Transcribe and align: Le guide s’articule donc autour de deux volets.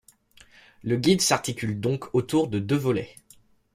Le 0.81 0.97
guide 0.97 1.21
s’articule 1.21 1.79
donc 1.79 2.05
autour 2.15 2.47
de 2.47 2.57
deux 2.57 2.75
volets. 2.75 3.13